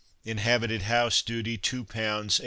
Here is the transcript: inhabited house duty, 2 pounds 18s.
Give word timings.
inhabited 0.23 0.81
house 0.83 1.21
duty, 1.21 1.59
2 1.59 1.83
pounds 1.85 2.37
18s. 2.39 2.39